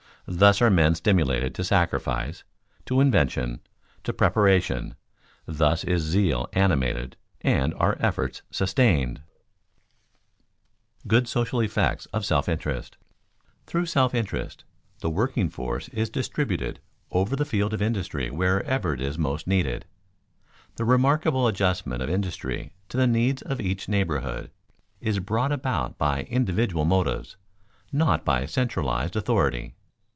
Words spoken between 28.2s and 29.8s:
by centralized authority.